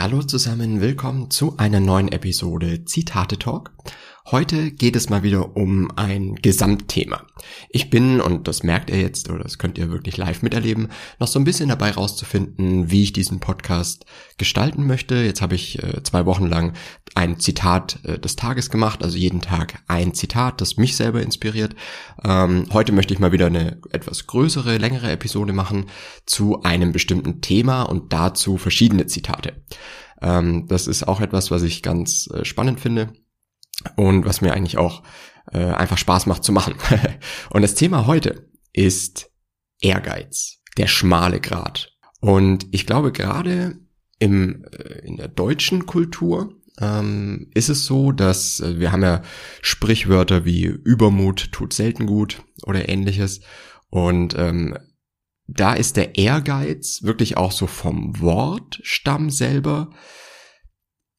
Hallo 0.00 0.22
zusammen, 0.22 0.80
willkommen 0.80 1.28
zu 1.28 1.56
einer 1.56 1.80
neuen 1.80 2.06
Episode 2.06 2.84
Zitate 2.84 3.36
Talk. 3.36 3.72
Heute 4.30 4.72
geht 4.72 4.94
es 4.94 5.08
mal 5.08 5.22
wieder 5.22 5.56
um 5.56 5.90
ein 5.96 6.34
Gesamtthema. 6.34 7.22
Ich 7.70 7.88
bin, 7.88 8.20
und 8.20 8.46
das 8.46 8.62
merkt 8.62 8.90
ihr 8.90 9.00
jetzt, 9.00 9.30
oder 9.30 9.42
das 9.42 9.56
könnt 9.56 9.78
ihr 9.78 9.90
wirklich 9.90 10.18
live 10.18 10.42
miterleben, 10.42 10.88
noch 11.18 11.28
so 11.28 11.38
ein 11.38 11.46
bisschen 11.46 11.70
dabei 11.70 11.92
rauszufinden, 11.92 12.90
wie 12.90 13.04
ich 13.04 13.14
diesen 13.14 13.40
Podcast 13.40 14.04
gestalten 14.36 14.86
möchte. 14.86 15.14
Jetzt 15.14 15.40
habe 15.40 15.54
ich 15.54 15.82
äh, 15.82 16.02
zwei 16.02 16.26
Wochen 16.26 16.46
lang 16.46 16.74
ein 17.14 17.40
Zitat 17.40 18.00
äh, 18.04 18.18
des 18.18 18.36
Tages 18.36 18.68
gemacht, 18.68 19.02
also 19.02 19.16
jeden 19.16 19.40
Tag 19.40 19.82
ein 19.88 20.12
Zitat, 20.12 20.60
das 20.60 20.76
mich 20.76 20.94
selber 20.94 21.22
inspiriert. 21.22 21.74
Ähm, 22.22 22.66
heute 22.70 22.92
möchte 22.92 23.14
ich 23.14 23.20
mal 23.20 23.32
wieder 23.32 23.46
eine 23.46 23.80
etwas 23.92 24.26
größere, 24.26 24.76
längere 24.76 25.10
Episode 25.10 25.54
machen 25.54 25.86
zu 26.26 26.62
einem 26.64 26.92
bestimmten 26.92 27.40
Thema 27.40 27.84
und 27.84 28.12
dazu 28.12 28.58
verschiedene 28.58 29.06
Zitate. 29.06 29.64
Ähm, 30.20 30.66
das 30.68 30.86
ist 30.86 31.08
auch 31.08 31.22
etwas, 31.22 31.50
was 31.50 31.62
ich 31.62 31.82
ganz 31.82 32.28
äh, 32.30 32.44
spannend 32.44 32.78
finde 32.78 33.14
und 33.96 34.24
was 34.24 34.40
mir 34.40 34.54
eigentlich 34.54 34.78
auch 34.78 35.02
äh, 35.52 35.64
einfach 35.64 35.98
Spaß 35.98 36.26
macht 36.26 36.44
zu 36.44 36.52
machen. 36.52 36.74
und 37.50 37.62
das 37.62 37.74
Thema 37.74 38.06
heute 38.06 38.50
ist 38.72 39.30
Ehrgeiz, 39.80 40.58
der 40.76 40.86
schmale 40.86 41.40
Grat. 41.40 41.92
Und 42.20 42.66
ich 42.72 42.86
glaube 42.86 43.12
gerade 43.12 43.78
im, 44.18 44.64
äh, 44.64 45.06
in 45.06 45.16
der 45.16 45.28
deutschen 45.28 45.86
Kultur 45.86 46.54
ähm, 46.80 47.50
ist 47.54 47.68
es 47.68 47.86
so, 47.86 48.12
dass 48.12 48.60
äh, 48.60 48.78
wir 48.78 48.92
haben 48.92 49.02
ja 49.02 49.22
Sprichwörter 49.62 50.44
wie 50.44 50.64
Übermut 50.64 51.52
tut 51.52 51.72
selten 51.72 52.06
gut 52.06 52.42
oder 52.64 52.88
ähnliches. 52.88 53.40
Und 53.90 54.34
ähm, 54.36 54.76
da 55.46 55.72
ist 55.72 55.96
der 55.96 56.18
Ehrgeiz 56.18 57.02
wirklich 57.02 57.36
auch 57.36 57.52
so 57.52 57.66
vom 57.66 58.20
Wortstamm 58.20 59.30
selber 59.30 59.90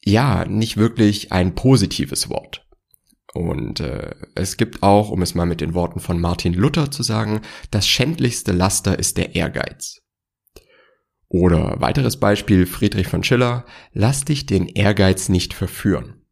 ja, 0.03 0.45
nicht 0.45 0.77
wirklich 0.77 1.31
ein 1.31 1.55
positives 1.55 2.29
Wort. 2.29 2.65
Und 3.33 3.79
äh, 3.79 4.15
es 4.35 4.57
gibt 4.57 4.81
auch, 4.81 5.11
um 5.11 5.21
es 5.21 5.35
mal 5.35 5.45
mit 5.45 5.61
den 5.61 5.73
Worten 5.73 5.99
von 5.99 6.19
Martin 6.19 6.53
Luther 6.53 6.89
zu 6.89 7.03
sagen, 7.03 7.41
das 7.69 7.87
schändlichste 7.87 8.51
Laster 8.51 8.97
ist 8.97 9.17
der 9.17 9.35
Ehrgeiz. 9.35 10.01
Oder 11.27 11.79
weiteres 11.79 12.19
Beispiel 12.19 12.65
Friedrich 12.65 13.07
von 13.07 13.23
Schiller, 13.23 13.65
lass 13.93 14.25
dich 14.25 14.47
den 14.47 14.67
Ehrgeiz 14.67 15.29
nicht 15.29 15.53
verführen. 15.53 16.25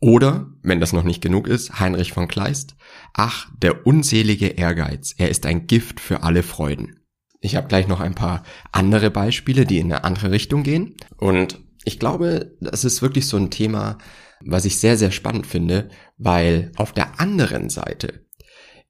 Oder, 0.00 0.50
wenn 0.62 0.80
das 0.80 0.92
noch 0.92 1.04
nicht 1.04 1.20
genug 1.20 1.46
ist, 1.46 1.78
Heinrich 1.78 2.12
von 2.12 2.28
Kleist, 2.28 2.74
ach, 3.12 3.48
der 3.56 3.86
unselige 3.86 4.48
Ehrgeiz, 4.48 5.14
er 5.16 5.28
ist 5.28 5.46
ein 5.46 5.66
Gift 5.66 6.00
für 6.00 6.22
alle 6.22 6.42
Freuden. 6.42 7.02
Ich 7.40 7.56
habe 7.56 7.68
gleich 7.68 7.88
noch 7.88 8.00
ein 8.00 8.14
paar 8.14 8.42
andere 8.72 9.10
Beispiele, 9.10 9.66
die 9.66 9.78
in 9.78 9.92
eine 9.92 10.04
andere 10.04 10.30
Richtung 10.30 10.62
gehen. 10.62 10.96
Und 11.18 11.60
ich 11.84 11.98
glaube, 11.98 12.56
das 12.60 12.84
ist 12.84 13.02
wirklich 13.02 13.26
so 13.26 13.36
ein 13.36 13.50
Thema, 13.50 13.98
was 14.40 14.64
ich 14.64 14.78
sehr, 14.78 14.96
sehr 14.96 15.10
spannend 15.10 15.46
finde, 15.46 15.88
weil 16.18 16.72
auf 16.76 16.92
der 16.92 17.20
anderen 17.20 17.70
Seite 17.70 18.26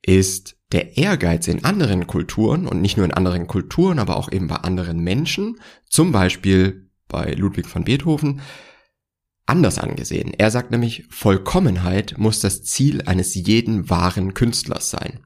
ist 0.02 0.56
der 0.72 0.96
Ehrgeiz 0.96 1.48
in 1.48 1.64
anderen 1.64 2.06
Kulturen 2.06 2.66
und 2.66 2.80
nicht 2.80 2.96
nur 2.96 3.06
in 3.06 3.12
anderen 3.12 3.46
Kulturen, 3.46 3.98
aber 3.98 4.16
auch 4.16 4.32
eben 4.32 4.48
bei 4.48 4.56
anderen 4.56 5.00
Menschen, 5.00 5.60
zum 5.88 6.12
Beispiel 6.12 6.90
bei 7.08 7.32
Ludwig 7.32 7.72
van 7.72 7.84
Beethoven, 7.84 8.40
anders 9.52 9.78
angesehen. 9.78 10.32
Er 10.38 10.50
sagt 10.50 10.70
nämlich, 10.70 11.04
Vollkommenheit 11.10 12.14
muss 12.16 12.40
das 12.40 12.62
Ziel 12.62 13.02
eines 13.02 13.34
jeden 13.34 13.90
wahren 13.90 14.32
Künstlers 14.32 14.90
sein. 14.90 15.20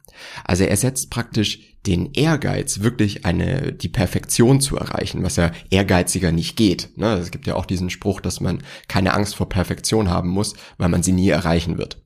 Also 0.45 0.65
er 0.65 0.77
setzt 0.77 1.11
praktisch 1.11 1.61
den 1.87 2.13
Ehrgeiz, 2.13 2.81
wirklich 2.81 3.25
eine, 3.25 3.73
die 3.73 3.89
Perfektion 3.89 4.61
zu 4.61 4.77
erreichen, 4.77 5.23
was 5.23 5.37
ja 5.37 5.53
ehrgeiziger 5.71 6.33
nicht 6.33 6.57
geht. 6.57 6.91
Ne? 6.97 7.15
Es 7.15 7.31
gibt 7.31 7.47
ja 7.47 7.55
auch 7.55 7.67
diesen 7.67 7.89
Spruch, 7.89 8.21
dass 8.21 8.41
man 8.41 8.65
keine 8.89 9.15
Angst 9.15 9.37
vor 9.37 9.49
Perfektion 9.49 10.11
haben 10.11 10.31
muss, 10.31 10.55
weil 10.77 10.89
man 10.89 11.05
sie 11.05 11.13
nie 11.13 11.29
erreichen 11.29 11.79
wird. 11.79 12.03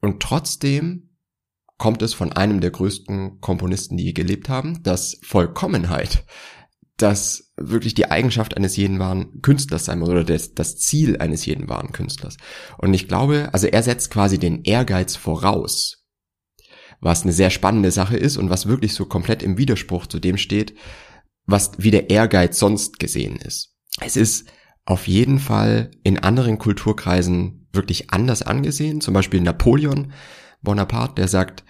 Und 0.00 0.20
trotzdem 0.20 1.10
kommt 1.78 2.02
es 2.02 2.12
von 2.12 2.32
einem 2.32 2.60
der 2.60 2.72
größten 2.72 3.40
Komponisten, 3.40 3.96
die 3.96 4.04
je 4.04 4.12
gelebt 4.12 4.48
haben, 4.48 4.82
dass 4.82 5.20
Vollkommenheit, 5.22 6.24
dass 7.02 7.52
wirklich 7.56 7.94
die 7.94 8.10
Eigenschaft 8.10 8.56
eines 8.56 8.76
jeden 8.76 8.98
wahren 8.98 9.42
Künstlers 9.42 9.84
sein 9.86 9.98
muss 9.98 10.08
oder 10.08 10.24
das, 10.24 10.54
das 10.54 10.78
Ziel 10.78 11.18
eines 11.18 11.44
jeden 11.44 11.68
wahren 11.68 11.92
Künstlers. 11.92 12.36
Und 12.78 12.94
ich 12.94 13.08
glaube, 13.08 13.50
also 13.52 13.66
er 13.66 13.82
setzt 13.82 14.10
quasi 14.10 14.38
den 14.38 14.62
Ehrgeiz 14.62 15.16
voraus 15.16 16.02
was 17.02 17.24
eine 17.24 17.32
sehr 17.32 17.50
spannende 17.50 17.90
Sache 17.90 18.16
ist 18.16 18.36
und 18.36 18.48
was 18.48 18.66
wirklich 18.66 18.94
so 18.94 19.04
komplett 19.04 19.42
im 19.42 19.58
Widerspruch 19.58 20.06
zu 20.06 20.20
dem 20.20 20.38
steht, 20.38 20.74
was 21.44 21.72
wie 21.76 21.90
der 21.90 22.10
Ehrgeiz 22.10 22.58
sonst 22.58 23.00
gesehen 23.00 23.36
ist. 23.36 23.74
Es 24.00 24.16
ist 24.16 24.48
auf 24.84 25.08
jeden 25.08 25.40
Fall 25.40 25.90
in 26.04 26.18
anderen 26.20 26.58
Kulturkreisen 26.58 27.68
wirklich 27.72 28.10
anders 28.10 28.42
angesehen. 28.42 29.00
Zum 29.00 29.14
Beispiel 29.14 29.40
Napoleon 29.40 30.12
Bonaparte, 30.62 31.16
der 31.16 31.28
sagt, 31.28 31.64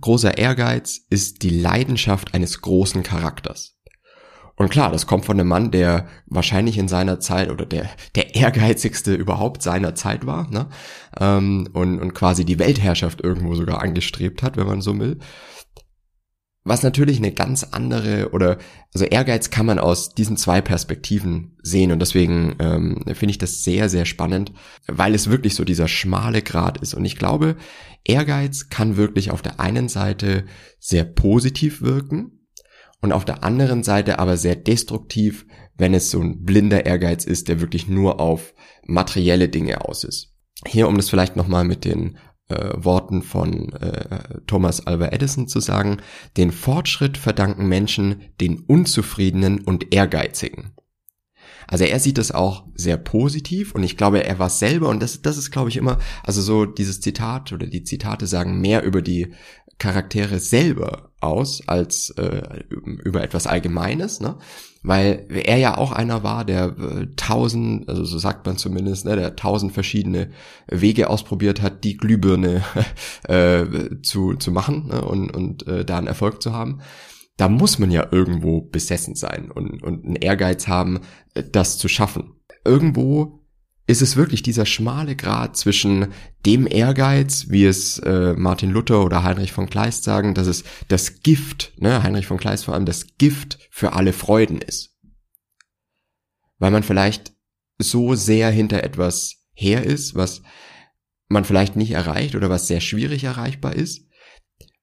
großer 0.00 0.38
Ehrgeiz 0.38 1.02
ist 1.10 1.42
die 1.42 1.50
Leidenschaft 1.50 2.32
eines 2.32 2.62
großen 2.62 3.02
Charakters. 3.02 3.77
Und 4.58 4.70
klar, 4.70 4.90
das 4.90 5.06
kommt 5.06 5.24
von 5.24 5.38
einem 5.38 5.48
Mann, 5.48 5.70
der 5.70 6.08
wahrscheinlich 6.26 6.78
in 6.78 6.88
seiner 6.88 7.20
Zeit 7.20 7.48
oder 7.50 7.64
der, 7.64 7.88
der 8.16 8.34
ehrgeizigste 8.34 9.14
überhaupt 9.14 9.62
seiner 9.62 9.94
Zeit 9.94 10.26
war, 10.26 10.50
ne? 10.50 10.68
Ähm, 11.18 11.68
und, 11.72 12.00
und 12.00 12.12
quasi 12.12 12.44
die 12.44 12.58
Weltherrschaft 12.58 13.22
irgendwo 13.22 13.54
sogar 13.54 13.80
angestrebt 13.80 14.42
hat, 14.42 14.56
wenn 14.56 14.66
man 14.66 14.80
so 14.80 14.98
will. 14.98 15.18
Was 16.64 16.82
natürlich 16.82 17.18
eine 17.18 17.30
ganz 17.30 17.62
andere 17.70 18.30
oder 18.32 18.58
also 18.92 19.06
Ehrgeiz 19.06 19.50
kann 19.50 19.64
man 19.64 19.78
aus 19.78 20.14
diesen 20.14 20.36
zwei 20.36 20.60
Perspektiven 20.60 21.56
sehen 21.62 21.92
und 21.92 22.00
deswegen 22.00 22.56
ähm, 22.58 23.04
finde 23.14 23.30
ich 23.30 23.38
das 23.38 23.62
sehr 23.62 23.88
sehr 23.88 24.04
spannend, 24.04 24.52
weil 24.86 25.14
es 25.14 25.30
wirklich 25.30 25.54
so 25.54 25.64
dieser 25.64 25.88
schmale 25.88 26.42
Grad 26.42 26.78
ist 26.78 26.94
und 26.94 27.04
ich 27.04 27.16
glaube 27.16 27.56
Ehrgeiz 28.04 28.68
kann 28.68 28.96
wirklich 28.96 29.30
auf 29.30 29.40
der 29.40 29.60
einen 29.60 29.88
Seite 29.88 30.44
sehr 30.78 31.04
positiv 31.04 31.80
wirken, 31.80 32.37
und 33.00 33.12
auf 33.12 33.24
der 33.24 33.44
anderen 33.44 33.82
Seite 33.82 34.18
aber 34.18 34.36
sehr 34.36 34.56
destruktiv, 34.56 35.46
wenn 35.76 35.94
es 35.94 36.10
so 36.10 36.20
ein 36.20 36.44
blinder 36.44 36.86
Ehrgeiz 36.86 37.24
ist, 37.24 37.48
der 37.48 37.60
wirklich 37.60 37.88
nur 37.88 38.20
auf 38.20 38.54
materielle 38.86 39.48
Dinge 39.48 39.84
aus 39.84 40.04
ist. 40.04 40.34
Hier, 40.66 40.88
um 40.88 40.96
das 40.96 41.08
vielleicht 41.08 41.36
nochmal 41.36 41.64
mit 41.64 41.84
den 41.84 42.18
äh, 42.48 42.72
Worten 42.76 43.22
von 43.22 43.72
äh, 43.74 44.40
Thomas 44.46 44.86
Alva 44.86 45.08
Edison 45.08 45.46
zu 45.46 45.60
sagen, 45.60 45.98
den 46.36 46.50
Fortschritt 46.50 47.16
verdanken 47.16 47.68
Menschen 47.68 48.22
den 48.40 48.58
Unzufriedenen 48.60 49.60
und 49.60 49.94
Ehrgeizigen. 49.94 50.72
Also 51.68 51.84
er 51.84 52.00
sieht 52.00 52.16
das 52.16 52.32
auch 52.32 52.66
sehr 52.74 52.96
positiv 52.96 53.74
und 53.74 53.82
ich 53.82 53.98
glaube, 53.98 54.24
er 54.24 54.38
war 54.38 54.48
selber 54.48 54.88
und 54.88 55.00
das, 55.00 55.20
das 55.20 55.36
ist, 55.36 55.50
glaube 55.50 55.68
ich, 55.68 55.76
immer, 55.76 55.98
also 56.24 56.40
so 56.40 56.64
dieses 56.64 57.00
Zitat 57.00 57.52
oder 57.52 57.66
die 57.66 57.84
Zitate 57.84 58.26
sagen 58.26 58.60
mehr 58.60 58.82
über 58.82 59.02
die 59.02 59.34
Charaktere 59.78 60.40
selber 60.40 61.07
aus 61.20 61.62
als 61.66 62.10
äh, 62.10 62.42
über 62.70 63.22
etwas 63.22 63.46
Allgemeines, 63.46 64.20
ne? 64.20 64.36
Weil 64.82 65.26
er 65.28 65.56
ja 65.56 65.76
auch 65.76 65.90
einer 65.90 66.22
war, 66.22 66.44
der 66.44 66.76
äh, 66.78 67.06
tausend, 67.16 67.88
also 67.88 68.04
so 68.04 68.18
sagt 68.18 68.46
man 68.46 68.56
zumindest, 68.56 69.06
ne, 69.06 69.16
der 69.16 69.34
tausend 69.34 69.72
verschiedene 69.72 70.30
Wege 70.68 71.10
ausprobiert 71.10 71.60
hat, 71.60 71.82
die 71.82 71.96
Glühbirne 71.96 72.62
äh, 73.28 73.64
zu, 74.02 74.34
zu 74.34 74.52
machen 74.52 74.88
ne? 74.88 75.02
und, 75.02 75.30
und 75.30 75.66
äh, 75.66 75.84
da 75.84 75.98
einen 75.98 76.06
Erfolg 76.06 76.40
zu 76.40 76.52
haben. 76.52 76.80
Da 77.36 77.48
muss 77.48 77.78
man 77.80 77.90
ja 77.90 78.06
irgendwo 78.10 78.60
besessen 78.60 79.16
sein 79.16 79.50
und, 79.50 79.82
und 79.82 80.04
einen 80.04 80.16
Ehrgeiz 80.16 80.68
haben, 80.68 81.00
äh, 81.34 81.42
das 81.42 81.78
zu 81.78 81.88
schaffen. 81.88 82.34
Irgendwo 82.64 83.37
ist 83.88 84.02
es 84.02 84.16
wirklich 84.16 84.42
dieser 84.42 84.66
schmale 84.66 85.16
Grad 85.16 85.56
zwischen 85.56 86.12
dem 86.44 86.66
Ehrgeiz, 86.66 87.46
wie 87.48 87.64
es 87.64 87.98
äh, 88.00 88.34
Martin 88.34 88.70
Luther 88.70 89.02
oder 89.02 89.24
Heinrich 89.24 89.50
von 89.50 89.70
Kleist 89.70 90.04
sagen, 90.04 90.34
dass 90.34 90.46
es 90.46 90.62
das 90.88 91.22
Gift, 91.22 91.72
ne, 91.78 92.02
Heinrich 92.02 92.26
von 92.26 92.36
Kleist 92.36 92.66
vor 92.66 92.74
allem, 92.74 92.84
das 92.84 93.16
Gift 93.16 93.58
für 93.70 93.94
alle 93.94 94.12
Freuden 94.12 94.60
ist. 94.60 94.94
Weil 96.58 96.70
man 96.70 96.82
vielleicht 96.82 97.32
so 97.78 98.14
sehr 98.14 98.50
hinter 98.50 98.84
etwas 98.84 99.36
her 99.54 99.84
ist, 99.84 100.14
was 100.14 100.42
man 101.28 101.46
vielleicht 101.46 101.74
nicht 101.74 101.92
erreicht 101.92 102.34
oder 102.34 102.50
was 102.50 102.66
sehr 102.66 102.82
schwierig 102.82 103.24
erreichbar 103.24 103.74
ist. 103.74 104.06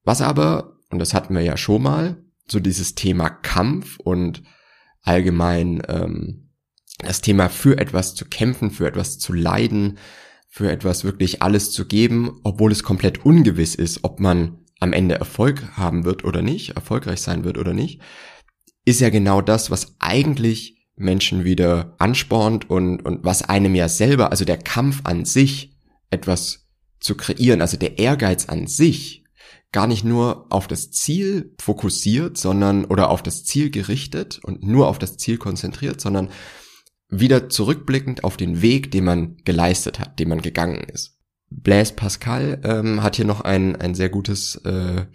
Was 0.04 0.22
aber, 0.22 0.80
und 0.90 0.98
das 0.98 1.14
hatten 1.14 1.36
wir 1.36 1.44
ja 1.44 1.58
schon 1.58 1.84
mal, 1.84 2.24
so 2.48 2.60
dieses 2.60 2.96
Thema 2.96 3.30
Kampf 3.30 4.00
und 4.00 4.42
allgemein 5.04 5.84
ähm, 5.88 6.45
das 7.00 7.22
Thema 7.22 7.50
für 7.50 7.78
etwas 7.78 8.16
zu 8.16 8.26
kämpfen, 8.26 8.72
für 8.72 8.88
etwas 8.88 9.20
zu 9.20 9.34
leiden, 9.34 9.98
für 10.48 10.72
etwas 10.72 11.04
wirklich 11.04 11.42
alles 11.42 11.72
zu 11.72 11.86
geben, 11.86 12.40
obwohl 12.44 12.72
es 12.72 12.84
komplett 12.84 13.26
ungewiss 13.26 13.76
ist, 13.76 14.04
ob 14.04 14.20
man 14.20 14.60
am 14.80 14.94
Ende 14.94 15.16
Erfolg 15.16 15.78
haben 15.78 16.06
wird 16.06 16.24
oder 16.24 16.42
nicht, 16.42 16.72
erfolgreich 16.72 17.22
sein 17.22 17.44
wird 17.44 17.58
oder 17.58 17.74
nicht, 17.74 18.02
ist 18.86 19.02
ja 19.02 19.10
genau 19.10 19.42
das, 19.42 19.72
was 19.72 19.96
eigentlich 20.00 20.88
Menschen 20.96 21.44
wieder 21.44 21.96
anspornt 21.98 22.70
und, 22.70 23.02
und 23.02 23.26
was 23.26 23.42
einem 23.42 23.76
ja 23.76 23.90
selber, 23.90 24.32
also 24.32 24.46
der 24.46 24.58
Kampf 24.58 25.02
an 25.04 25.26
sich, 25.26 25.76
etwas 26.10 26.68
zu 27.00 27.16
kreieren, 27.16 27.62
also 27.62 27.78
der 27.78 28.00
Ehrgeiz 28.00 28.46
an 28.46 28.68
sich, 28.68 29.26
gar 29.72 29.88
nicht 29.88 30.06
nur 30.06 30.46
auf 30.52 30.68
das 30.68 30.92
Ziel 30.92 31.54
fokussiert, 31.60 32.38
sondern 32.38 32.86
oder 32.86 33.10
auf 33.10 33.22
das 33.22 33.44
Ziel 33.44 33.72
gerichtet 33.72 34.40
und 34.42 34.64
nur 34.64 34.88
auf 34.88 35.00
das 35.00 35.18
Ziel 35.18 35.38
konzentriert, 35.38 36.00
sondern 36.00 36.30
wieder 37.10 37.50
zurückblickend 37.50 38.24
auf 38.24 38.38
den 38.38 38.62
Weg, 38.62 38.92
den 38.92 39.06
man 39.06 39.38
geleistet 39.46 40.00
hat, 40.00 40.20
den 40.20 40.30
man 40.30 40.42
gegangen 40.42 40.84
ist. 40.84 41.18
Blaise 41.50 41.94
Pascal 41.94 42.60
ähm, 42.64 43.04
hat 43.04 43.16
hier 43.16 43.26
noch 43.26 43.42
ein, 43.42 43.76
ein 43.76 43.96
sehr 43.96 44.10
gutes 44.10 44.56
äh, 44.66 45.06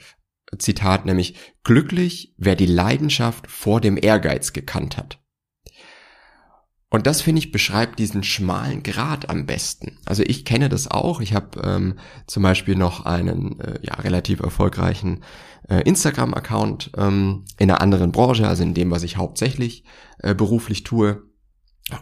Zitat, 0.58 1.06
nämlich 1.06 1.34
glücklich, 1.64 2.34
wer 2.38 2.56
die 2.56 2.66
Leidenschaft 2.66 3.48
vor 3.48 3.80
dem 3.80 3.98
Ehrgeiz 4.00 4.52
gekannt 4.52 4.96
hat. 4.96 5.20
Und 6.92 7.06
das 7.06 7.22
finde 7.22 7.38
ich 7.38 7.52
beschreibt 7.52 8.00
diesen 8.00 8.24
schmalen 8.24 8.82
Grad 8.82 9.30
am 9.30 9.46
besten. 9.46 9.98
Also 10.06 10.24
ich 10.26 10.44
kenne 10.44 10.68
das 10.68 10.90
auch. 10.90 11.20
Ich 11.20 11.34
habe 11.34 11.60
ähm, 11.62 11.98
zum 12.26 12.42
Beispiel 12.42 12.74
noch 12.74 13.06
einen 13.06 13.60
äh, 13.60 13.78
ja, 13.82 13.94
relativ 13.94 14.40
erfolgreichen 14.40 15.22
äh, 15.68 15.82
Instagram-Account 15.82 16.90
ähm, 16.96 17.44
in 17.58 17.70
einer 17.70 17.80
anderen 17.80 18.10
Branche, 18.10 18.48
also 18.48 18.64
in 18.64 18.74
dem, 18.74 18.90
was 18.90 19.04
ich 19.04 19.16
hauptsächlich 19.16 19.84
äh, 20.18 20.34
beruflich 20.34 20.82
tue. 20.82 21.22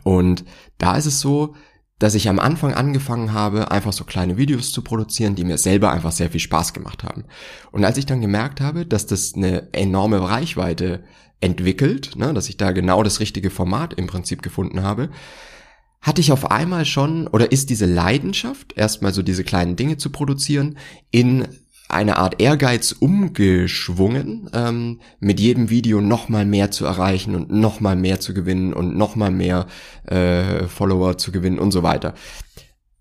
Und 0.02 0.44
da 0.78 0.96
ist 0.96 1.06
es 1.06 1.20
so, 1.20 1.54
dass 1.98 2.14
ich 2.14 2.28
am 2.28 2.38
Anfang 2.38 2.74
angefangen 2.74 3.32
habe, 3.32 3.70
einfach 3.70 3.92
so 3.92 4.04
kleine 4.04 4.36
Videos 4.36 4.70
zu 4.70 4.82
produzieren, 4.82 5.34
die 5.34 5.44
mir 5.44 5.58
selber 5.58 5.90
einfach 5.90 6.12
sehr 6.12 6.30
viel 6.30 6.40
Spaß 6.40 6.72
gemacht 6.72 7.02
haben. 7.02 7.24
Und 7.72 7.84
als 7.84 7.98
ich 7.98 8.06
dann 8.06 8.20
gemerkt 8.20 8.60
habe, 8.60 8.86
dass 8.86 9.06
das 9.06 9.34
eine 9.34 9.72
enorme 9.72 10.22
Reichweite 10.22 11.02
entwickelt, 11.40 12.16
ne, 12.16 12.32
dass 12.34 12.48
ich 12.48 12.56
da 12.56 12.72
genau 12.72 13.02
das 13.02 13.20
richtige 13.20 13.50
Format 13.50 13.94
im 13.94 14.06
Prinzip 14.06 14.42
gefunden 14.42 14.82
habe, 14.82 15.10
hatte 16.00 16.20
ich 16.20 16.30
auf 16.30 16.50
einmal 16.50 16.84
schon, 16.84 17.26
oder 17.26 17.50
ist 17.50 17.70
diese 17.70 17.86
Leidenschaft, 17.86 18.74
erstmal 18.76 19.12
so 19.12 19.22
diese 19.22 19.42
kleinen 19.42 19.74
Dinge 19.74 19.96
zu 19.96 20.10
produzieren, 20.10 20.78
in 21.10 21.48
eine 21.88 22.18
Art 22.18 22.40
Ehrgeiz 22.40 22.92
umgeschwungen, 22.92 24.50
ähm, 24.52 25.00
mit 25.20 25.40
jedem 25.40 25.70
Video 25.70 26.00
nochmal 26.00 26.44
mehr 26.44 26.70
zu 26.70 26.84
erreichen 26.84 27.34
und 27.34 27.50
nochmal 27.50 27.96
mehr 27.96 28.20
zu 28.20 28.34
gewinnen 28.34 28.72
und 28.72 28.96
nochmal 28.96 29.30
mehr 29.30 29.66
äh, 30.04 30.64
Follower 30.64 31.18
zu 31.18 31.32
gewinnen 31.32 31.58
und 31.58 31.72
so 31.72 31.82
weiter. 31.82 32.14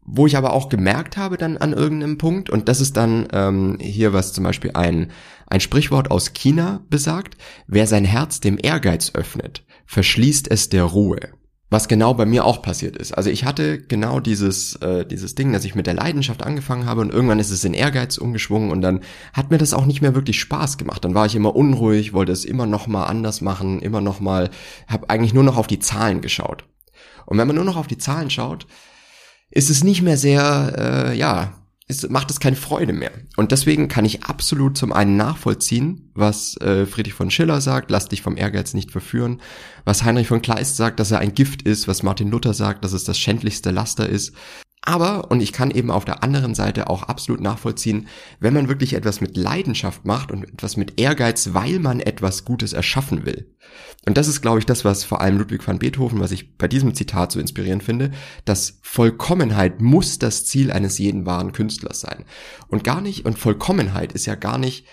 Wo 0.10 0.26
ich 0.26 0.38
aber 0.38 0.54
auch 0.54 0.70
gemerkt 0.70 1.18
habe 1.18 1.36
dann 1.36 1.58
an 1.58 1.74
irgendeinem 1.74 2.18
Punkt, 2.18 2.50
und 2.50 2.70
das 2.70 2.80
ist 2.80 2.96
dann 2.96 3.28
ähm, 3.34 3.78
hier, 3.82 4.14
was 4.14 4.32
zum 4.32 4.46
Beispiel 4.46 4.72
ein, 4.74 5.12
ein 5.48 5.60
Sprichwort 5.60 6.10
aus 6.12 6.32
China 6.32 6.86
besagt, 6.90 7.36
wer 7.68 7.88
sein 7.88 8.06
Herz 8.06 8.40
dem 8.40 8.58
Ehrgeiz 8.62 9.12
öffnet, 9.16 9.66
verschließt 9.86 10.50
es 10.50 10.70
der 10.70 10.86
Ruhe. 10.86 11.20
Was 11.70 11.90
genau 11.90 12.14
bei 12.14 12.26
mir 12.26 12.46
auch 12.46 12.62
passiert 12.62 12.96
ist. 12.96 13.12
Also 13.12 13.30
ich 13.30 13.44
hatte 13.44 13.78
genau 13.78 14.22
dieses, 14.22 14.78
äh, 14.78 15.06
dieses 15.06 15.36
Ding, 15.36 15.52
dass 15.52 15.66
ich 15.66 15.76
mit 15.76 15.86
der 15.86 15.96
Leidenschaft 15.96 16.42
angefangen 16.42 16.86
habe 16.86 17.02
und 17.02 17.12
irgendwann 17.12 17.40
ist 17.40 17.52
es 17.52 17.66
in 17.66 17.74
Ehrgeiz 17.74 18.18
umgeschwungen 18.18 18.72
und 18.72 18.82
dann 18.82 19.02
hat 19.34 19.52
mir 19.52 19.58
das 19.58 19.74
auch 19.74 19.86
nicht 19.86 20.02
mehr 20.02 20.16
wirklich 20.16 20.40
Spaß 20.40 20.78
gemacht. 20.78 21.04
Dann 21.04 21.14
war 21.14 21.26
ich 21.26 21.36
immer 21.36 21.56
unruhig, 21.58 22.14
wollte 22.14 22.32
es 22.32 22.46
immer 22.46 22.66
noch 22.66 22.88
mal 22.88 23.04
anders 23.04 23.42
machen, 23.42 23.82
immer 23.82 24.00
noch 24.00 24.22
mal, 24.22 24.50
habe 24.88 25.10
eigentlich 25.10 25.34
nur 25.34 25.44
noch 25.44 25.58
auf 25.58 25.68
die 25.68 25.80
Zahlen 25.80 26.22
geschaut. 26.22 26.64
Und 27.26 27.38
wenn 27.38 27.48
man 27.48 27.58
nur 27.58 27.66
noch 27.66 27.76
auf 27.76 27.88
die 27.88 27.98
Zahlen 27.98 28.30
schaut, 28.30 28.66
ist 29.50 29.70
es 29.70 29.84
nicht 29.84 30.02
mehr 30.02 30.18
sehr, 30.18 31.10
äh, 31.12 31.18
ja, 31.18 31.54
ist, 31.88 32.10
macht 32.10 32.30
es 32.32 32.40
keine 32.40 32.56
Freude 32.56 32.94
mehr. 32.94 33.12
Und 33.38 33.52
deswegen 33.52 33.88
kann 33.88 34.04
ich 34.04 34.24
absolut 34.24 34.78
zum 34.78 34.92
einen 34.92 35.16
nachvollziehen, 35.16 36.12
was 36.14 36.58
äh, 36.58 36.86
Friedrich 36.86 37.14
von 37.14 37.32
Schiller 37.32 37.62
sagt, 37.62 37.92
lass 37.92 38.10
dich 38.10 38.22
vom 38.22 38.36
Ehrgeiz 38.36 38.74
nicht 38.74 38.92
verführen, 38.92 39.42
was 39.86 40.04
Heinrich 40.04 40.28
von 40.28 40.42
Kleist 40.42 40.76
sagt, 40.76 41.00
dass 41.00 41.12
er 41.12 41.20
ein 41.20 41.34
Gift 41.34 41.62
ist, 41.62 41.88
was 41.88 42.04
Martin 42.04 42.30
Luther 42.30 42.54
sagt, 42.54 42.84
dass 42.84 42.92
es 42.92 43.06
das 43.06 43.18
schändlichste 43.18 43.72
Laster 43.72 44.08
ist, 44.08 44.34
aber, 44.88 45.30
und 45.32 45.42
ich 45.42 45.52
kann 45.52 45.70
eben 45.70 45.92
auf 45.92 46.06
der 46.06 46.24
anderen 46.24 46.56
Seite 46.56 46.90
auch 46.90 47.04
absolut 47.04 47.42
nachvollziehen, 47.42 48.08
wenn 48.40 48.54
man 48.54 48.70
wirklich 48.70 48.94
etwas 48.94 49.20
mit 49.20 49.36
Leidenschaft 49.36 50.06
macht 50.06 50.32
und 50.32 50.46
etwas 50.46 50.78
mit 50.78 50.98
Ehrgeiz, 50.98 51.50
weil 51.52 51.80
man 51.80 52.00
etwas 52.00 52.46
Gutes 52.46 52.72
erschaffen 52.72 53.26
will. 53.26 53.54
Und 54.06 54.16
das 54.16 54.30
ist, 54.30 54.42
glaube 54.42 54.60
ich, 54.60 54.66
das, 54.66 54.86
was 54.86 55.04
vor 55.04 55.20
allem 55.20 55.40
Ludwig 55.40 55.68
van 55.68 55.80
Beethoven, 55.80 56.22
was 56.22 56.32
ich 56.32 56.58
bei 56.58 56.70
diesem 56.70 56.96
Zitat 56.96 57.34
so 57.34 57.40
inspirierend 57.42 57.84
finde, 57.84 58.12
dass 58.46 58.80
Vollkommenheit 58.82 59.82
muss 59.82 60.20
das 60.20 60.46
Ziel 60.46 60.72
eines 60.72 60.98
jeden 61.00 61.26
wahren 61.26 61.52
Künstlers 61.52 62.00
sein. 62.00 62.24
Und 62.70 62.86
gar 62.86 63.02
nicht, 63.02 63.26
und 63.26 63.38
Vollkommenheit 63.38 64.14
ist 64.14 64.26
ja 64.26 64.36
gar 64.36 64.58
nicht 64.58 64.86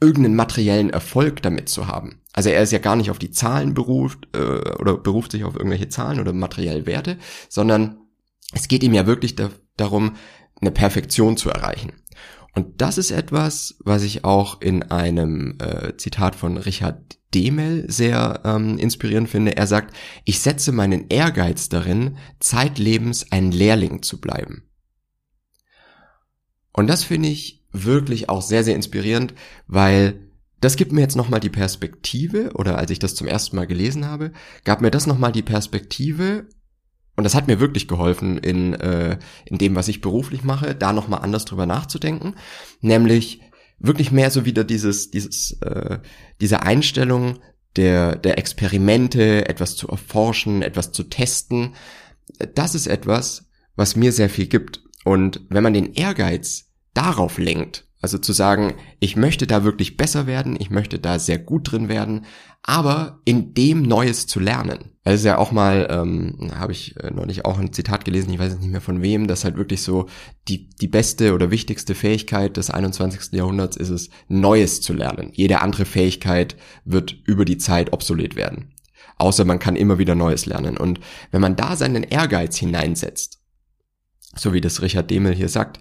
irgendeinen 0.00 0.36
materiellen 0.36 0.90
Erfolg 0.90 1.42
damit 1.42 1.68
zu 1.68 1.88
haben. 1.88 2.20
Also 2.32 2.50
er 2.50 2.62
ist 2.62 2.70
ja 2.70 2.78
gar 2.78 2.94
nicht 2.94 3.10
auf 3.10 3.18
die 3.18 3.32
Zahlen 3.32 3.74
beruft 3.74 4.28
äh, 4.36 4.76
oder 4.78 4.96
beruft 4.96 5.32
sich 5.32 5.42
auf 5.42 5.56
irgendwelche 5.56 5.88
Zahlen 5.88 6.20
oder 6.20 6.32
materielle 6.32 6.86
Werte, 6.86 7.18
sondern 7.48 8.01
es 8.52 8.68
geht 8.68 8.82
ihm 8.82 8.94
ja 8.94 9.06
wirklich 9.06 9.34
da, 9.34 9.50
darum, 9.76 10.16
eine 10.60 10.70
Perfektion 10.70 11.36
zu 11.36 11.50
erreichen. 11.50 11.92
Und 12.54 12.80
das 12.82 12.98
ist 12.98 13.10
etwas, 13.10 13.76
was 13.80 14.02
ich 14.02 14.24
auch 14.24 14.60
in 14.60 14.82
einem 14.84 15.56
äh, 15.58 15.96
Zitat 15.96 16.34
von 16.34 16.58
Richard 16.58 17.18
Demel 17.34 17.90
sehr 17.90 18.42
ähm, 18.44 18.76
inspirierend 18.76 19.28
finde. 19.28 19.56
Er 19.56 19.66
sagt, 19.66 19.96
ich 20.24 20.40
setze 20.40 20.70
meinen 20.70 21.08
Ehrgeiz 21.08 21.70
darin, 21.70 22.18
zeitlebens 22.40 23.32
ein 23.32 23.52
Lehrling 23.52 24.02
zu 24.02 24.20
bleiben. 24.20 24.64
Und 26.72 26.88
das 26.88 27.04
finde 27.04 27.30
ich 27.30 27.64
wirklich 27.72 28.28
auch 28.28 28.42
sehr, 28.42 28.64
sehr 28.64 28.76
inspirierend, 28.76 29.34
weil 29.66 30.28
das 30.60 30.76
gibt 30.76 30.92
mir 30.92 31.00
jetzt 31.00 31.16
nochmal 31.16 31.40
die 31.40 31.50
Perspektive, 31.50 32.52
oder 32.54 32.78
als 32.78 32.90
ich 32.90 32.98
das 32.98 33.14
zum 33.14 33.26
ersten 33.26 33.56
Mal 33.56 33.66
gelesen 33.66 34.06
habe, 34.06 34.32
gab 34.64 34.80
mir 34.80 34.90
das 34.90 35.06
nochmal 35.06 35.32
die 35.32 35.42
Perspektive, 35.42 36.46
und 37.16 37.24
das 37.24 37.34
hat 37.34 37.46
mir 37.46 37.60
wirklich 37.60 37.88
geholfen 37.88 38.38
in, 38.38 38.74
äh, 38.74 39.18
in 39.44 39.58
dem, 39.58 39.74
was 39.74 39.88
ich 39.88 40.00
beruflich 40.00 40.44
mache, 40.44 40.74
da 40.74 40.92
nochmal 40.92 41.20
anders 41.20 41.44
drüber 41.44 41.66
nachzudenken. 41.66 42.36
Nämlich 42.80 43.40
wirklich 43.78 44.12
mehr 44.12 44.30
so 44.30 44.44
wieder 44.44 44.64
dieses, 44.64 45.10
dieses, 45.10 45.60
äh, 45.60 45.98
diese 46.40 46.62
Einstellung 46.62 47.38
der, 47.76 48.16
der 48.16 48.38
Experimente, 48.38 49.48
etwas 49.48 49.76
zu 49.76 49.88
erforschen, 49.88 50.62
etwas 50.62 50.92
zu 50.92 51.04
testen. 51.04 51.74
Das 52.54 52.74
ist 52.74 52.86
etwas, 52.86 53.48
was 53.76 53.96
mir 53.96 54.12
sehr 54.12 54.30
viel 54.30 54.46
gibt. 54.46 54.82
Und 55.04 55.40
wenn 55.48 55.62
man 55.62 55.74
den 55.74 55.92
Ehrgeiz 55.94 56.70
darauf 56.94 57.38
lenkt, 57.38 57.86
also 58.02 58.18
zu 58.18 58.32
sagen, 58.32 58.74
ich 58.98 59.16
möchte 59.16 59.46
da 59.46 59.62
wirklich 59.62 59.96
besser 59.96 60.26
werden, 60.26 60.56
ich 60.58 60.70
möchte 60.70 60.98
da 60.98 61.20
sehr 61.20 61.38
gut 61.38 61.70
drin 61.70 61.88
werden, 61.88 62.26
aber 62.62 63.20
in 63.24 63.54
dem 63.54 63.82
Neues 63.82 64.26
zu 64.26 64.40
lernen. 64.40 64.90
Es 65.04 65.20
ist 65.20 65.24
ja 65.24 65.38
auch 65.38 65.52
mal, 65.52 65.86
ähm, 65.88 66.50
habe 66.54 66.72
ich 66.72 66.96
äh, 66.96 67.12
neulich 67.12 67.44
auch 67.44 67.58
ein 67.58 67.72
Zitat 67.72 68.04
gelesen, 68.04 68.32
ich 68.32 68.40
weiß 68.40 68.58
nicht 68.58 68.70
mehr 68.70 68.80
von 68.80 69.02
wem, 69.02 69.28
dass 69.28 69.44
halt 69.44 69.56
wirklich 69.56 69.82
so 69.82 70.08
die, 70.48 70.68
die 70.68 70.88
beste 70.88 71.32
oder 71.32 71.52
wichtigste 71.52 71.94
Fähigkeit 71.94 72.56
des 72.56 72.70
21. 72.70 73.32
Jahrhunderts 73.32 73.76
ist 73.76 73.90
es, 73.90 74.10
Neues 74.26 74.80
zu 74.80 74.92
lernen. 74.92 75.30
Jede 75.32 75.60
andere 75.60 75.84
Fähigkeit 75.84 76.56
wird 76.84 77.16
über 77.24 77.44
die 77.44 77.58
Zeit 77.58 77.92
obsolet 77.92 78.34
werden. 78.34 78.74
Außer 79.16 79.44
man 79.44 79.60
kann 79.60 79.76
immer 79.76 79.98
wieder 79.98 80.16
Neues 80.16 80.46
lernen. 80.46 80.76
Und 80.76 80.98
wenn 81.30 81.40
man 81.40 81.54
da 81.54 81.76
seinen 81.76 82.02
Ehrgeiz 82.02 82.56
hineinsetzt, 82.56 83.38
so 84.34 84.52
wie 84.52 84.60
das 84.60 84.82
Richard 84.82 85.10
Demel 85.10 85.34
hier 85.34 85.48
sagt, 85.48 85.80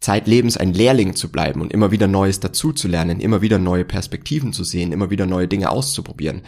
zeitlebens 0.00 0.56
ein 0.56 0.72
Lehrling 0.72 1.14
zu 1.14 1.30
bleiben 1.30 1.60
und 1.60 1.72
immer 1.72 1.90
wieder 1.90 2.06
Neues 2.06 2.40
dazuzulernen, 2.40 3.20
immer 3.20 3.40
wieder 3.40 3.58
neue 3.58 3.84
Perspektiven 3.84 4.52
zu 4.52 4.64
sehen, 4.64 4.92
immer 4.92 5.10
wieder 5.10 5.26
neue 5.26 5.48
Dinge 5.48 5.70
auszuprobieren. 5.70 6.42